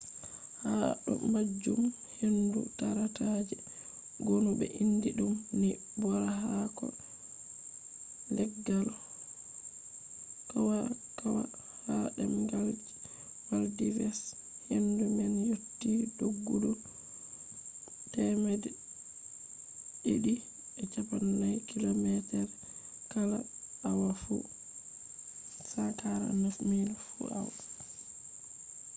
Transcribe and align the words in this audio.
ha 0.61 0.71
do 1.05 1.13
majum 1.33 1.81
hendu 2.19 2.59
tarata 2.77 3.25
je 3.49 3.57
gonu 4.25 4.49
be 4.59 4.65
indi 4.83 5.09
dum 5.19 5.33
ni 5.59 5.69
bora 6.01 6.27
haako 6.41 6.85
leggal 8.35 8.87
kwakwa 10.49 11.43
ha 11.83 11.95
demgal 12.17 12.67
je 12.83 12.91
maldives 13.49 14.19
hendu 14.69 15.03
man 15.17 15.33
yotti 15.49 15.91
doggudu 16.17 16.71
240 20.05 21.69
kilometers 21.69 22.51
kala 23.11 23.39
awa 23.89 24.11
fu 24.23 24.35
149 25.73 26.69
miles 26.69 26.99
fu 27.09 27.23
awa 27.39 27.55